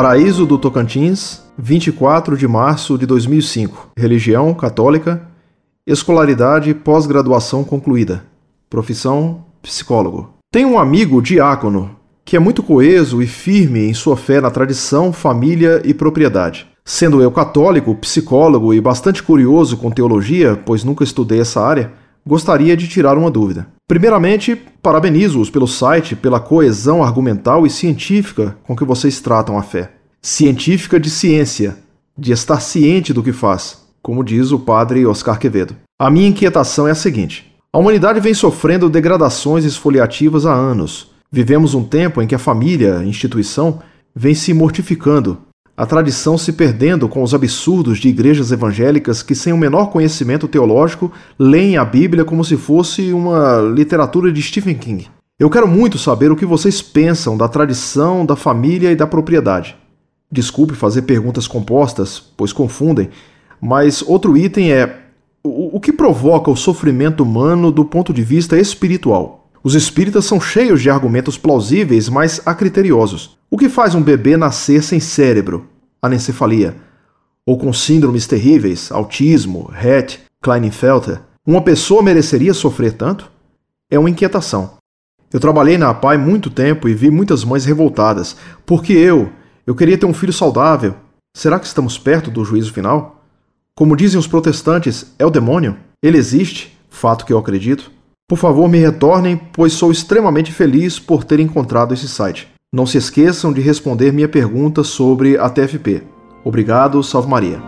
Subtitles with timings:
[0.00, 3.90] Paraíso do Tocantins, 24 de março de 2005.
[3.98, 5.22] Religião católica.
[5.84, 8.22] Escolaridade pós-graduação concluída.
[8.70, 10.34] Profissão psicólogo.
[10.52, 15.12] Tenho um amigo diácono que é muito coeso e firme em sua fé na tradição,
[15.12, 16.68] família e propriedade.
[16.84, 21.92] Sendo eu católico, psicólogo e bastante curioso com teologia, pois nunca estudei essa área,
[22.28, 23.66] gostaria de tirar uma dúvida.
[23.86, 29.92] Primeiramente, parabenizo-os pelo site, pela coesão argumental e científica com que vocês tratam a fé.
[30.20, 31.78] Científica de ciência,
[32.16, 35.74] de estar ciente do que faz, como diz o padre Oscar Quevedo.
[35.98, 41.74] A minha inquietação é a seguinte: a humanidade vem sofrendo degradações esfoliativas há anos Vivemos
[41.74, 43.80] um tempo em que a família, instituição,
[44.16, 45.36] vem se mortificando,
[45.78, 50.48] a tradição se perdendo com os absurdos de igrejas evangélicas que, sem o menor conhecimento
[50.48, 55.06] teológico, leem a Bíblia como se fosse uma literatura de Stephen King.
[55.38, 59.76] Eu quero muito saber o que vocês pensam da tradição, da família e da propriedade.
[60.32, 63.10] Desculpe fazer perguntas compostas, pois confundem,
[63.60, 64.98] mas outro item é
[65.44, 69.37] o que provoca o sofrimento humano do ponto de vista espiritual?
[69.62, 73.36] Os espíritas são cheios de argumentos plausíveis, mas acriteriosos.
[73.50, 75.66] O que faz um bebê nascer sem cérebro?
[76.00, 76.76] Anencefalia.
[77.46, 81.20] Ou com síndromes terríveis, autismo, Rett, Klinefelter?
[81.46, 83.30] Uma pessoa mereceria sofrer tanto?
[83.90, 84.78] É uma inquietação.
[85.32, 88.36] Eu trabalhei na APAI muito tempo e vi muitas mães revoltadas.
[88.64, 89.32] Porque eu?
[89.66, 90.94] Eu queria ter um filho saudável.
[91.34, 93.22] Será que estamos perto do juízo final?
[93.74, 95.76] Como dizem os protestantes, é o demônio?
[96.02, 96.76] Ele existe?
[96.90, 97.90] Fato que eu acredito.
[98.28, 102.46] Por favor, me retornem, pois sou extremamente feliz por ter encontrado esse site.
[102.70, 106.02] Não se esqueçam de responder minha pergunta sobre a TFP.
[106.44, 107.58] Obrigado, salve Maria.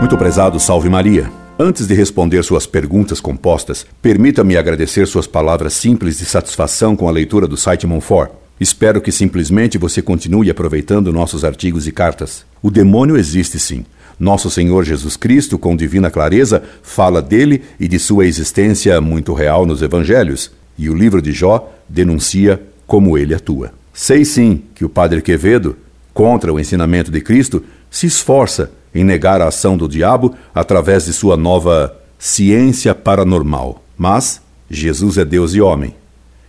[0.00, 1.32] Muito prezado, salve Maria.
[1.58, 7.12] Antes de responder suas perguntas compostas, permita-me agradecer suas palavras simples de satisfação com a
[7.12, 8.32] leitura do site Monfort.
[8.60, 12.44] Espero que simplesmente você continue aproveitando nossos artigos e cartas.
[12.62, 13.86] O demônio existe sim.
[14.18, 19.66] Nosso Senhor Jesus Cristo, com divina clareza, fala dele e de sua existência muito real
[19.66, 23.72] nos evangelhos, e o livro de Jó denuncia como ele atua.
[23.92, 25.76] Sei sim que o padre Quevedo,
[26.14, 31.12] contra o ensinamento de Cristo, se esforça em negar a ação do diabo através de
[31.12, 33.82] sua nova ciência paranormal.
[33.96, 34.40] Mas
[34.70, 35.94] Jesus é Deus e homem,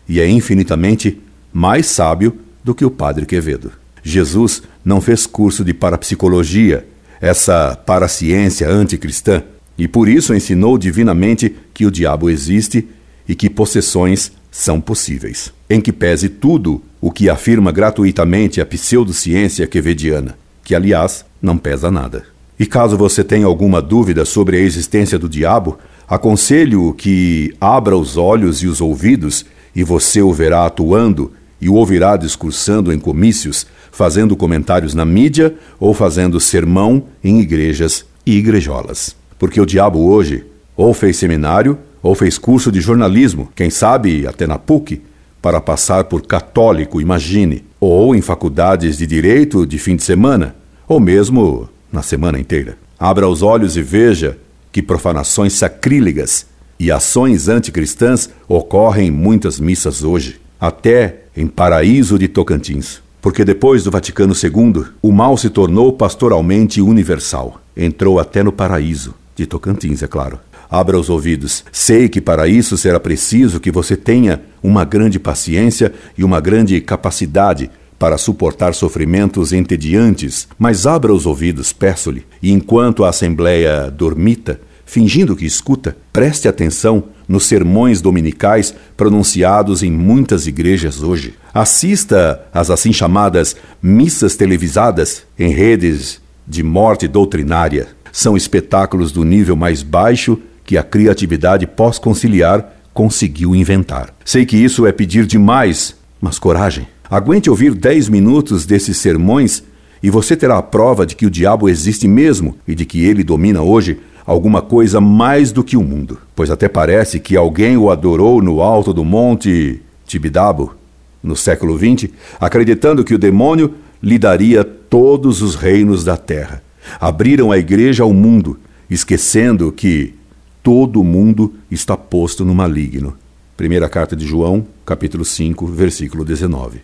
[0.07, 3.71] e é infinitamente mais sábio do que o padre Quevedo.
[4.03, 6.85] Jesus não fez curso de parapsicologia
[7.21, 9.43] essa paraciência anticristã,
[9.77, 12.87] e por isso ensinou divinamente que o diabo existe
[13.27, 15.53] e que possessões são possíveis.
[15.69, 21.91] Em que pese tudo o que afirma gratuitamente a pseudociência quevediana, que aliás não pesa
[21.91, 22.25] nada.
[22.59, 25.77] E caso você tenha alguma dúvida sobre a existência do diabo,
[26.07, 29.45] aconselho que abra os olhos e os ouvidos
[29.75, 35.55] e você o verá atuando e o ouvirá discursando em comícios fazendo comentários na mídia
[35.79, 39.15] ou fazendo sermão em igrejas e igrejolas.
[39.39, 40.45] Porque o diabo hoje
[40.75, 45.01] ou fez seminário ou fez curso de jornalismo, quem sabe até na PUC,
[45.41, 50.55] para passar por católico, imagine, ou em faculdades de direito de fim de semana,
[50.87, 52.77] ou mesmo na semana inteira.
[52.99, 54.37] Abra os olhos e veja
[54.71, 56.45] que profanações sacrílegas
[56.79, 62.99] e ações anticristãs ocorrem em muitas missas hoje, até em Paraíso de Tocantins.
[63.21, 67.61] Porque depois do Vaticano II, o mal se tornou pastoralmente universal.
[67.75, 70.39] Entrou até no paraíso, de Tocantins, é claro.
[70.67, 71.63] Abra os ouvidos.
[71.71, 76.81] Sei que para isso será preciso que você tenha uma grande paciência e uma grande
[76.81, 84.59] capacidade para suportar sofrimentos entediantes, mas abra os ouvidos, peço-lhe, e enquanto a Assembleia dormita,
[84.87, 91.35] fingindo que escuta, preste atenção nos sermões dominicais pronunciados em muitas igrejas hoje.
[91.53, 97.89] Assista às assim chamadas missas televisadas em redes de morte doutrinária.
[98.13, 104.13] São espetáculos do nível mais baixo que a criatividade pós-conciliar conseguiu inventar.
[104.23, 106.87] Sei que isso é pedir demais, mas coragem.
[107.09, 109.63] Aguente ouvir 10 minutos desses sermões
[110.01, 113.23] e você terá a prova de que o diabo existe mesmo e de que ele
[113.23, 117.89] domina hoje alguma coisa mais do que o mundo, pois até parece que alguém o
[117.89, 120.75] adorou no alto do monte Tibidabo,
[121.23, 126.61] no século XX, acreditando que o demônio lhe daria todos os reinos da terra.
[126.99, 128.59] Abriram a igreja ao mundo,
[128.89, 130.13] esquecendo que
[130.61, 133.17] todo mundo está posto no maligno.
[133.55, 136.81] Primeira carta de João, capítulo 5, versículo 19.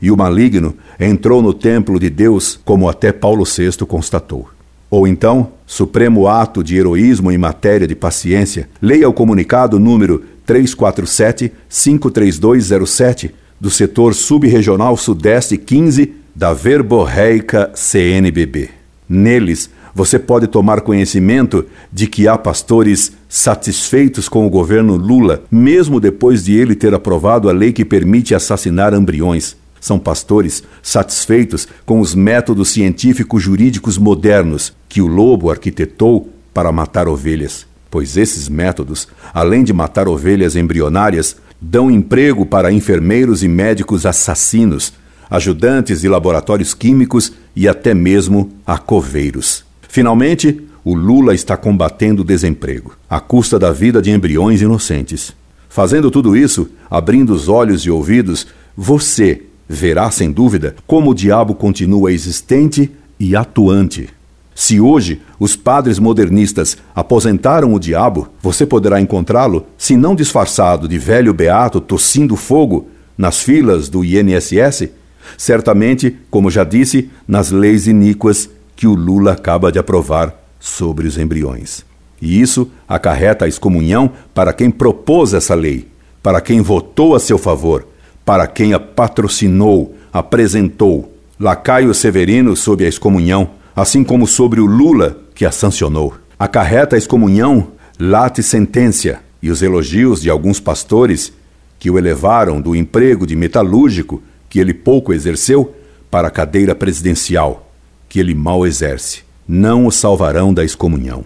[0.00, 4.55] E o maligno entrou no templo de Deus, como até Paulo VI constatou.
[4.90, 13.30] Ou então, supremo ato de heroísmo em matéria de paciência, leia o comunicado número 347-53207
[13.60, 18.70] do setor subregional Sudeste 15 da Verborreica CNBB.
[19.08, 25.98] Neles, você pode tomar conhecimento de que há pastores satisfeitos com o governo Lula, mesmo
[25.98, 29.56] depois de ele ter aprovado a lei que permite assassinar embriões.
[29.86, 37.06] São pastores satisfeitos com os métodos científicos jurídicos modernos que o lobo arquitetou para matar
[37.06, 44.04] ovelhas, pois esses métodos, além de matar ovelhas embrionárias, dão emprego para enfermeiros e médicos
[44.04, 44.92] assassinos,
[45.30, 49.64] ajudantes de laboratórios químicos e até mesmo a coveiros.
[49.88, 55.32] Finalmente, o Lula está combatendo o desemprego, à custa da vida de embriões inocentes.
[55.68, 61.54] Fazendo tudo isso, abrindo os olhos e ouvidos, você verá sem dúvida como o diabo
[61.54, 64.08] continua existente e atuante.
[64.54, 70.98] Se hoje os padres modernistas aposentaram o diabo, você poderá encontrá-lo, se não disfarçado de
[70.98, 74.88] velho beato tossindo fogo, nas filas do INSS,
[75.36, 81.18] certamente, como já disse, nas leis iníquas que o Lula acaba de aprovar sobre os
[81.18, 81.84] embriões.
[82.20, 85.88] E isso acarreta a excomunhão para quem propôs essa lei,
[86.22, 87.86] para quem votou a seu favor,
[88.26, 91.14] para quem a patrocinou, apresentou.
[91.38, 96.12] Lacaio Severino sob a excomunhão, assim como sobre o Lula que a sancionou.
[96.36, 97.68] Acarreta a excomunhão,
[98.00, 101.32] late sentença e os elogios de alguns pastores
[101.78, 105.74] que o elevaram do emprego de metalúrgico, que ele pouco exerceu,
[106.10, 107.70] para a cadeira presidencial
[108.08, 111.24] que ele mal exerce, não o salvarão da excomunhão.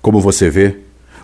[0.00, 0.76] Como você vê,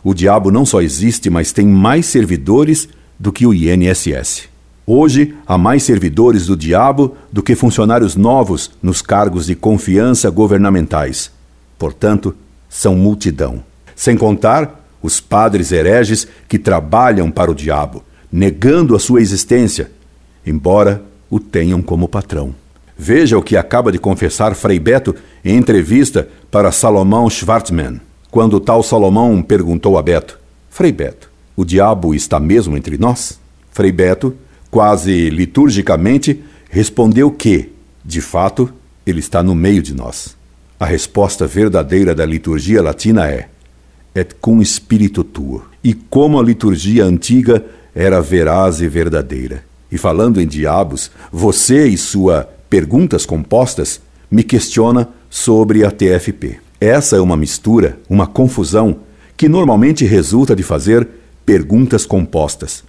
[0.02, 2.88] o diabo não só existe, mas tem mais servidores
[3.18, 4.53] do que o INSS.
[4.86, 11.30] Hoje, há mais servidores do diabo do que funcionários novos nos cargos de confiança governamentais.
[11.78, 12.36] Portanto,
[12.68, 13.62] são multidão.
[13.96, 19.90] Sem contar os padres hereges que trabalham para o diabo, negando a sua existência,
[20.46, 22.54] embora o tenham como patrão.
[22.96, 25.14] Veja o que acaba de confessar Frei Beto
[25.44, 28.00] em entrevista para Salomão Schwartzman,
[28.30, 30.38] quando tal Salomão perguntou a Beto:
[30.68, 33.38] Frei Beto, o diabo está mesmo entre nós?
[33.70, 34.34] Frei Beto,
[34.74, 37.70] quase liturgicamente, respondeu que,
[38.04, 38.68] de fato,
[39.06, 40.36] ele está no meio de nós.
[40.80, 43.46] A resposta verdadeira da liturgia latina é:
[44.12, 45.62] et cum spiritu tuo.
[45.84, 49.64] E como a liturgia antiga era veraz e verdadeira.
[49.92, 56.58] E falando em diabos, você e sua perguntas compostas, me questiona sobre a TFP.
[56.80, 58.96] Essa é uma mistura, uma confusão,
[59.36, 61.06] que normalmente resulta de fazer
[61.46, 62.82] perguntas compostas.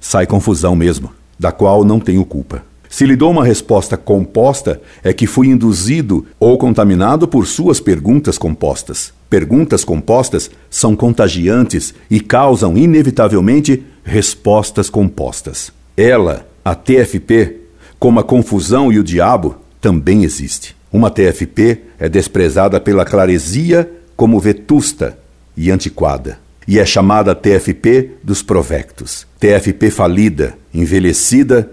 [0.00, 2.62] Sai confusão mesmo, da qual não tenho culpa.
[2.88, 8.38] Se lhe dou uma resposta composta, é que fui induzido ou contaminado por suas perguntas
[8.38, 9.12] compostas.
[9.28, 15.70] Perguntas compostas são contagiantes e causam, inevitavelmente, respostas compostas.
[15.96, 17.56] Ela, a TFP,
[17.98, 20.74] como a confusão e o diabo, também existe.
[20.90, 25.18] Uma TFP é desprezada pela claresia como vetusta
[25.54, 29.26] e antiquada, e é chamada TFP dos provectos.
[29.38, 31.70] TFP falida, envelhecida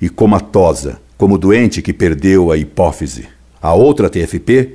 [0.00, 3.26] e comatosa, como doente que perdeu a hipófise.
[3.60, 4.74] A outra TFP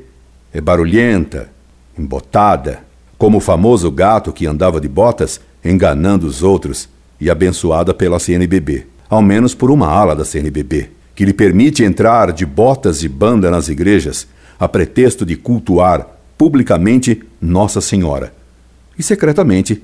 [0.53, 1.49] é barulhenta,
[1.97, 2.83] embotada,
[3.17, 8.91] como o famoso gato que andava de botas enganando os outros e abençoada pela CNBB
[9.11, 13.51] ao menos por uma ala da CNBB, que lhe permite entrar de botas e banda
[13.51, 14.25] nas igrejas,
[14.57, 18.33] a pretexto de cultuar publicamente Nossa Senhora.
[18.97, 19.83] E secretamente,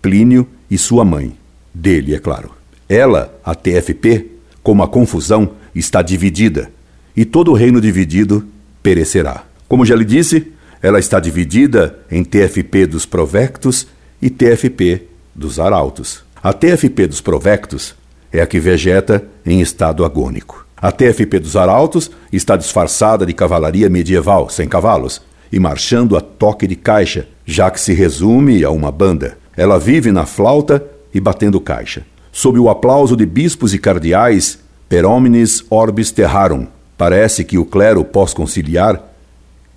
[0.00, 1.36] Plínio e sua mãe.
[1.74, 2.57] Dele, é claro.
[2.88, 4.26] Ela, a TFP,
[4.62, 6.70] como a confusão, está dividida,
[7.16, 8.46] e todo o reino dividido
[8.82, 9.44] perecerá.
[9.68, 13.86] Como já lhe disse, ela está dividida em TFP dos provectos
[14.22, 15.02] e TFP
[15.34, 16.22] dos arautos.
[16.42, 17.94] A TFP dos provectos
[18.32, 20.66] é a que vegeta em estado agônico.
[20.80, 26.68] A TFP dos Arautos está disfarçada de cavalaria medieval, sem cavalos, e marchando a toque
[26.68, 29.36] de caixa, já que se resume a uma banda.
[29.56, 32.06] Ela vive na flauta e batendo caixa.
[32.38, 38.04] Sob o aplauso de bispos e cardeais, per omnes orbis terrarum, parece que o clero
[38.04, 39.02] pós-conciliar,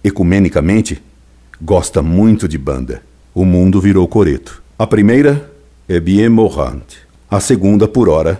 [0.03, 1.01] ecumenicamente,
[1.59, 3.01] gosta muito de banda.
[3.33, 4.61] O mundo virou coreto.
[4.77, 5.51] A primeira
[5.89, 6.99] é bien morrante
[7.31, 8.39] a segunda, por hora,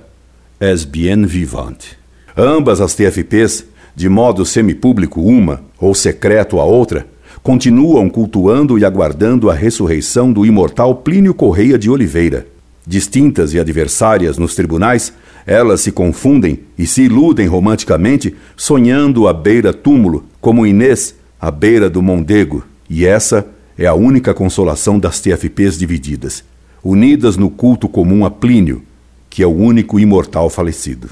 [0.60, 1.98] es bien vivante.
[2.38, 7.08] Ambas as TFPs, de modo semipúblico uma, ou secreto a outra,
[7.42, 12.51] continuam cultuando e aguardando a ressurreição do imortal Plínio Correia de Oliveira.
[12.86, 15.14] Distintas e adversárias nos tribunais,
[15.46, 22.02] elas se confundem e se iludem romanticamente, sonhando à beira-túmulo, como Inês à beira do
[22.02, 22.64] Mondego.
[22.90, 23.48] E essa
[23.78, 26.44] é a única consolação das TFPs divididas
[26.84, 28.84] unidas no culto comum a Plínio,
[29.30, 31.10] que é o único imortal falecido.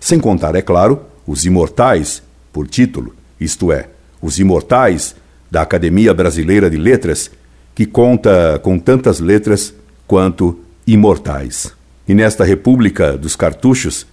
[0.00, 2.22] Sem contar, é claro, os imortais,
[2.52, 3.88] por título, isto é,
[4.20, 5.16] os imortais
[5.50, 7.30] da Academia Brasileira de Letras,
[7.74, 9.72] que conta com tantas letras
[10.06, 10.58] quanto
[10.92, 11.72] imortais.
[12.08, 14.06] E nesta República dos Cartuchos,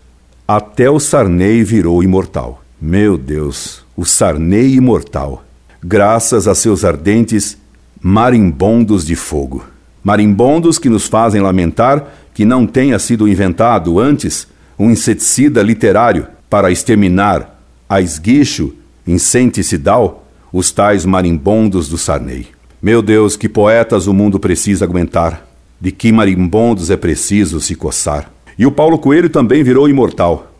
[0.47, 2.61] até o Sarney virou imortal.
[2.81, 5.45] Meu Deus, o Sarney imortal,
[5.81, 7.57] graças a seus ardentes
[8.01, 9.65] marimbondos de fogo.
[10.03, 16.69] Marimbondos que nos fazem lamentar que não tenha sido inventado antes um inseticida literário para
[16.69, 18.73] exterminar a esguicho
[19.07, 22.47] insenticidal os tais marimbondos do Sarney.
[22.81, 25.47] Meu Deus, que poetas o mundo precisa aguentar,
[25.79, 28.31] de que marimbondos é preciso se coçar.
[28.57, 30.51] E o Paulo Coelho também virou imortal.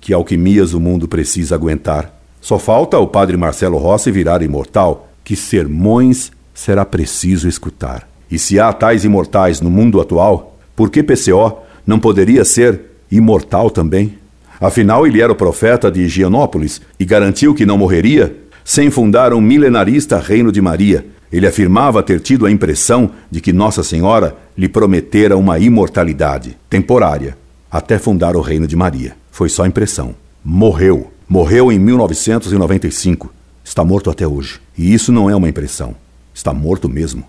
[0.00, 2.12] Que alquimias o mundo precisa aguentar.
[2.40, 5.08] Só falta o padre Marcelo Rossi virar imortal.
[5.22, 8.08] Que sermões será preciso escutar.
[8.30, 12.80] E se há tais imortais no mundo atual, por que PCO não poderia ser
[13.10, 14.18] imortal também?
[14.60, 19.40] Afinal, ele era o profeta de Higienópolis e garantiu que não morreria sem fundar um
[19.40, 21.04] milenarista reino de Maria.
[21.34, 27.36] Ele afirmava ter tido a impressão de que Nossa Senhora lhe prometera uma imortalidade temporária
[27.68, 29.16] até fundar o reino de Maria.
[29.32, 30.14] Foi só impressão.
[30.44, 31.10] Morreu.
[31.28, 33.34] Morreu em 1995.
[33.64, 34.60] Está morto até hoje.
[34.78, 35.96] E isso não é uma impressão.
[36.32, 37.24] Está morto mesmo.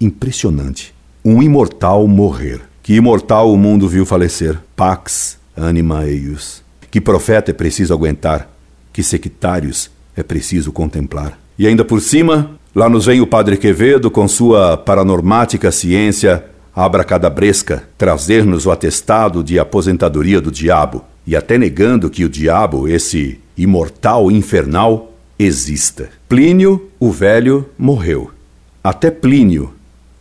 [0.00, 0.94] Impressionante.
[1.24, 2.60] Um imortal morrer.
[2.84, 4.60] Que imortal o mundo viu falecer.
[4.76, 6.62] Pax anima eius.
[6.88, 8.48] Que profeta é preciso aguentar.
[8.92, 11.36] Que sectários é preciso contemplar.
[11.58, 17.82] E ainda por cima, lá nos vem o Padre Quevedo com sua paranormática ciência abracadabresca
[17.98, 24.30] trazer-nos o atestado de aposentadoria do diabo, e até negando que o diabo, esse imortal
[24.30, 26.08] infernal, exista.
[26.28, 28.30] Plínio, o velho, morreu.
[28.82, 29.74] Até Plínio,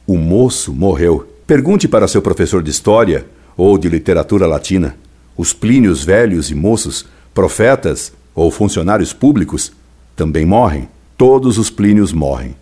[0.05, 1.27] o moço, morreu.
[1.47, 3.25] Pergunte para seu professor de história
[3.55, 4.95] ou de literatura latina.
[5.37, 9.71] Os Plínios velhos e moços, profetas ou funcionários públicos,
[10.15, 10.87] também morrem.
[11.19, 12.55] Todos os Plínios morrem.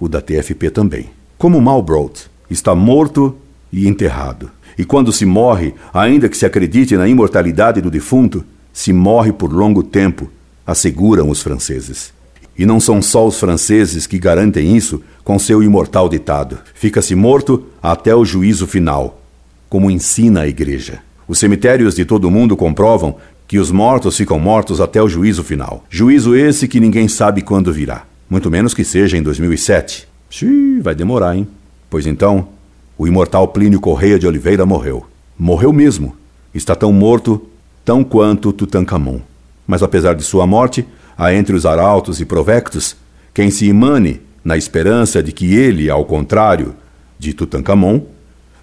[0.00, 1.10] O da TFP também.
[1.36, 3.36] Como Malbrot está morto
[3.70, 4.50] e enterrado.
[4.78, 9.52] E quando se morre, ainda que se acredite na imortalidade do defunto, se morre por
[9.52, 10.30] longo tempo,
[10.66, 12.14] asseguram os franceses.
[12.56, 17.66] E não são só os franceses que garantem isso com seu imortal ditado: fica-se morto
[17.82, 19.20] até o juízo final,
[19.68, 21.00] como ensina a Igreja.
[21.28, 23.16] Os cemitérios de todo o mundo comprovam
[23.52, 25.84] que os mortos ficam mortos até o juízo final.
[25.90, 28.06] Juízo esse que ninguém sabe quando virá.
[28.30, 30.08] Muito menos que seja em 2007.
[30.30, 31.46] Xiii, vai demorar, hein?
[31.90, 32.48] Pois então,
[32.96, 35.04] o imortal Plínio Correia de Oliveira morreu.
[35.38, 36.16] Morreu mesmo.
[36.54, 37.46] Está tão morto,
[37.84, 39.20] tão quanto Tutankhamon.
[39.66, 42.96] Mas apesar de sua morte, há entre os arautos e provectos
[43.34, 46.74] quem se imane na esperança de que ele, ao contrário
[47.18, 48.00] de Tutankhamon,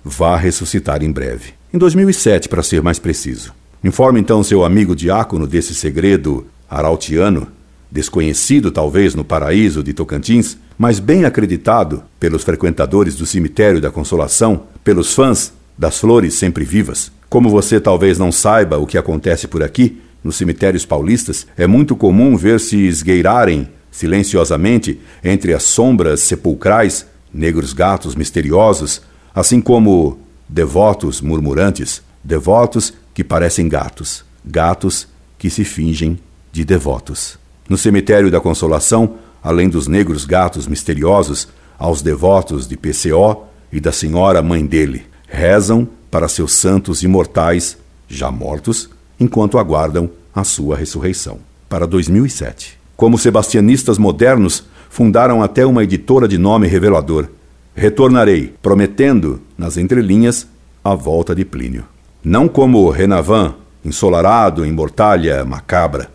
[0.04, 1.54] vá ressuscitar em breve.
[1.72, 3.59] Em 2007, para ser mais preciso.
[3.82, 7.48] Informe então seu amigo diácono desse segredo arautiano,
[7.90, 14.64] desconhecido talvez no paraíso de Tocantins, mas bem acreditado pelos frequentadores do cemitério da Consolação,
[14.84, 17.10] pelos fãs das flores sempre vivas.
[17.30, 21.96] Como você talvez não saiba o que acontece por aqui, nos cemitérios paulistas, é muito
[21.96, 29.02] comum ver-se esgueirarem silenciosamente entre as sombras sepulcrais negros gatos misteriosos,
[29.34, 30.20] assim como
[30.50, 35.06] devotos murmurantes, devotos que parecem gatos, gatos
[35.38, 36.18] que se fingem
[36.54, 37.38] de devotos.
[37.68, 43.92] No cemitério da Consolação, além dos negros gatos misteriosos, aos devotos de PCO e da
[43.92, 51.40] Senhora Mãe dele, rezam para seus santos imortais, já mortos, enquanto aguardam a sua ressurreição.
[51.68, 52.80] Para 2007.
[52.96, 57.28] Como sebastianistas modernos, fundaram até uma editora de nome revelador.
[57.76, 60.48] Retornarei, prometendo, nas entrelinhas,
[60.82, 61.84] a volta de Plínio.
[62.24, 66.12] Não como Renavan, ensolarado em mortalha macabra,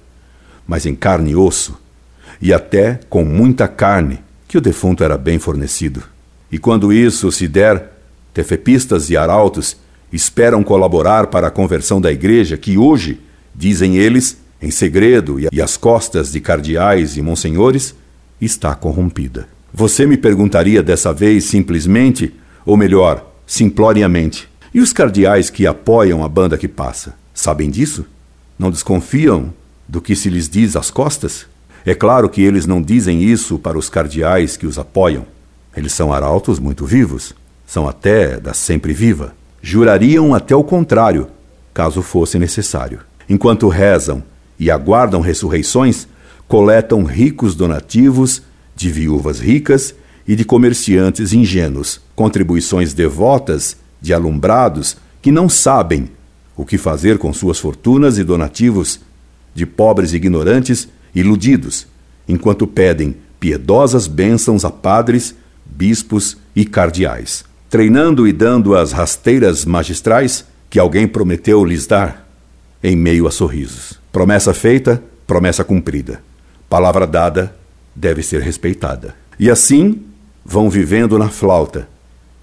[0.67, 1.81] mas em carne e osso,
[2.43, 6.03] e até com muita carne, que o defunto era bem fornecido.
[6.53, 7.93] E quando isso se der,
[8.35, 9.77] tefepistas e arautos
[10.13, 13.21] esperam colaborar para a conversão da igreja, que hoje,
[13.55, 17.95] dizem eles, em segredo e às costas de cardeais e monsenhores,
[18.41, 19.49] está corrompida.
[19.73, 22.33] Você me perguntaria dessa vez simplesmente,
[22.65, 28.05] ou melhor, simploriamente, e os cardeais que apoiam a banda que passa, sabem disso?
[28.59, 29.55] Não desconfiam
[29.87, 31.47] do que se lhes diz às costas?
[31.87, 35.27] É claro que eles não dizem isso para os cardeais que os apoiam.
[35.77, 37.33] Eles são arautos muito vivos,
[37.65, 39.33] são até da sempre viva.
[39.63, 41.29] Jurariam até o contrário,
[41.73, 42.99] caso fosse necessário.
[43.29, 44.25] Enquanto rezam
[44.59, 46.09] e aguardam ressurreições,
[46.49, 48.43] coletam ricos donativos
[48.75, 49.95] de viúvas ricas
[50.27, 56.11] e de comerciantes ingênuos, contribuições devotas de alumbrados que não sabem
[56.55, 59.01] o que fazer com suas fortunas e donativos
[59.55, 61.87] de pobres ignorantes iludidos,
[62.29, 65.35] enquanto pedem piedosas bênçãos a padres,
[65.65, 72.29] bispos e cardeais, treinando e dando as rasteiras magistrais que alguém prometeu lhes dar,
[72.83, 73.99] em meio a sorrisos.
[74.13, 76.23] Promessa feita, promessa cumprida.
[76.69, 77.57] Palavra dada
[77.97, 79.15] deve ser respeitada.
[79.41, 80.03] E assim
[80.45, 81.89] vão vivendo na flauta,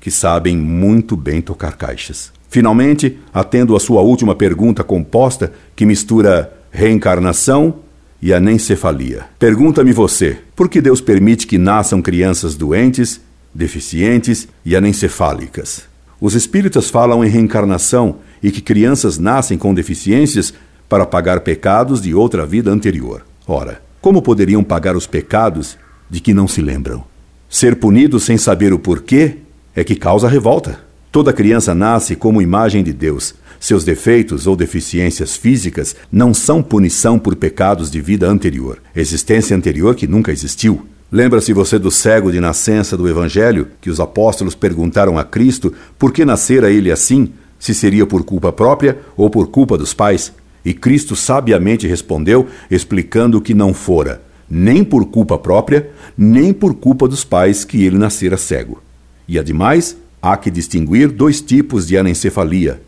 [0.01, 2.33] que sabem muito bem tocar caixas.
[2.49, 7.75] Finalmente, atendo a sua última pergunta composta, que mistura reencarnação
[8.21, 9.25] e anencefalia.
[9.39, 13.21] Pergunta-me você: por que Deus permite que nasçam crianças doentes,
[13.53, 15.83] deficientes e anencefálicas?
[16.19, 20.53] Os espíritas falam em reencarnação e que crianças nascem com deficiências
[20.89, 23.25] para pagar pecados de outra vida anterior.
[23.47, 25.77] Ora, como poderiam pagar os pecados
[26.09, 27.03] de que não se lembram?
[27.49, 29.37] Ser punidos sem saber o porquê
[29.75, 30.79] é que causa revolta.
[31.11, 33.35] Toda criança nasce como imagem de Deus.
[33.59, 39.93] Seus defeitos ou deficiências físicas não são punição por pecados de vida anterior, existência anterior
[39.95, 40.85] que nunca existiu.
[41.11, 46.11] Lembra-se você do cego de nascença do Evangelho, que os apóstolos perguntaram a Cristo por
[46.11, 50.33] que nascera ele assim, se seria por culpa própria ou por culpa dos pais?
[50.63, 57.07] E Cristo sabiamente respondeu, explicando que não fora nem por culpa própria, nem por culpa
[57.07, 58.83] dos pais que ele nascera cego.
[59.27, 62.81] E ademais, há que distinguir dois tipos de anencefalia: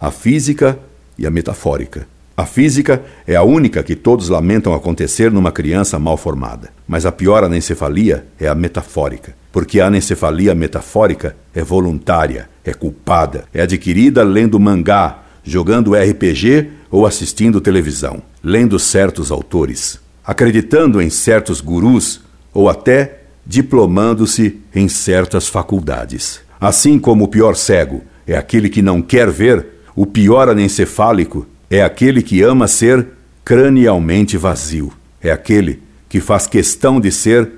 [0.00, 0.78] a física
[1.18, 2.06] e a metafórica.
[2.36, 6.70] A física é a única que todos lamentam acontecer numa criança mal formada.
[6.86, 13.46] Mas a pior anencefalia é a metafórica, porque a anencefalia metafórica é voluntária, é culpada,
[13.52, 21.60] é adquirida lendo mangá, jogando RPG ou assistindo televisão, lendo certos autores, acreditando em certos
[21.60, 22.20] gurus
[22.54, 23.17] ou até
[23.48, 26.40] diplomando-se em certas faculdades.
[26.60, 31.82] Assim como o pior cego é aquele que não quer ver, o pior anencefálico é
[31.82, 33.08] aquele que ama ser
[33.42, 34.92] cranialmente vazio.
[35.22, 37.50] É aquele que faz questão de ser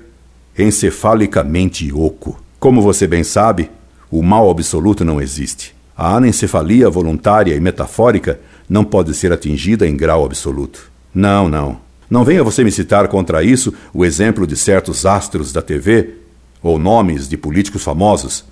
[0.57, 2.41] encefalicamente oco.
[2.57, 3.69] Como você bem sabe,
[4.09, 5.75] o mal absoluto não existe.
[5.97, 10.89] A anencefalia voluntária e metafórica não pode ser atingida em grau absoluto.
[11.13, 11.79] Não, não.
[12.11, 16.15] Não venha você me citar contra isso o exemplo de certos astros da TV
[16.61, 18.43] ou nomes de políticos famosos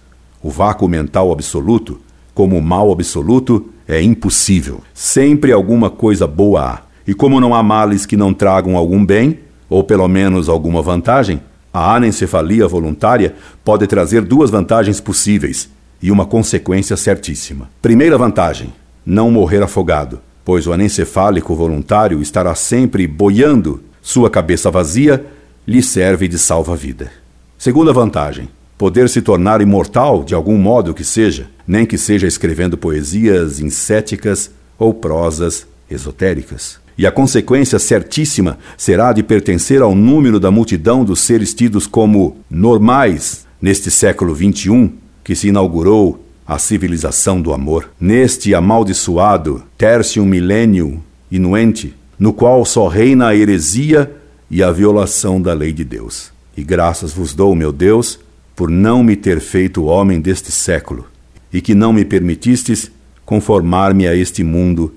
[0.42, 2.00] o vácuo mental absoluto,
[2.34, 4.82] como o mal absoluto, é impossível.
[4.94, 6.80] Sempre alguma coisa boa há.
[7.06, 11.42] E como não há males que não tragam algum bem, ou pelo menos alguma vantagem,
[11.74, 15.70] a anencefalia voluntária pode trazer duas vantagens possíveis
[16.02, 17.70] e uma consequência certíssima.
[17.82, 18.74] Primeira vantagem:
[19.06, 25.24] não morrer afogado, pois o anencefálico voluntário estará sempre boiando, sua cabeça vazia
[25.68, 27.12] lhe serve de salva-vida.
[27.56, 32.80] Segunda vantagem: poder se tornar imortal de algum modo que seja, nem que seja escrevendo
[32.80, 36.80] poesias incéticas ou prosas esotéricas.
[36.98, 42.38] E a consequência certíssima será de pertencer ao número da multidão dos seres tidos como
[42.50, 47.92] normais neste século XXI que se inaugurou a civilização do amor.
[48.02, 54.12] Neste amaldiçoado tertium milênio inuente, no qual só reina a heresia
[54.50, 56.32] e a violação da lei de Deus.
[56.58, 58.20] E graças vos dou, meu Deus,
[58.56, 61.06] por não me ter feito homem deste século,
[61.54, 62.92] e que não me permitistes
[63.24, 64.96] conformar-me a este mundo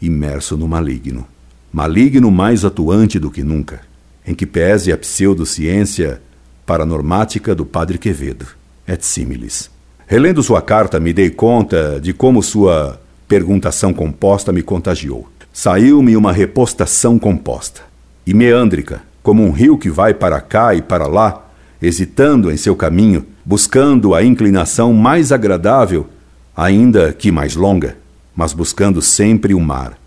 [0.00, 1.26] imerso no maligno.
[1.70, 3.82] Maligno mais atuante do que nunca,
[4.26, 6.22] em que pese a pseudociência
[6.64, 8.46] paranormática do Padre Quevedo,
[8.88, 9.73] et similis.
[10.06, 15.26] Relendo sua carta, me dei conta de como sua perguntação composta me contagiou.
[15.50, 17.80] Saiu-me uma repostação composta
[18.26, 21.48] e meândrica, como um rio que vai para cá e para lá,
[21.80, 26.06] hesitando em seu caminho, buscando a inclinação mais agradável,
[26.54, 27.96] ainda que mais longa,
[28.36, 29.98] mas buscando sempre o mar,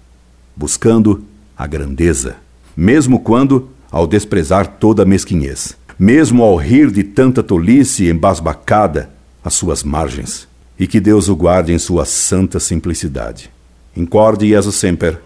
[0.55, 1.23] buscando
[1.57, 2.35] a grandeza,
[2.75, 9.16] mesmo quando, ao desprezar toda mesquinhez, mesmo ao rir de tanta tolice embasbacada
[9.47, 13.49] às suas margens, e que Deus o guarde em sua santa simplicidade.
[13.95, 15.19] Incorde Jesus Semper,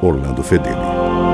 [0.00, 1.25] Orlando Fedeli.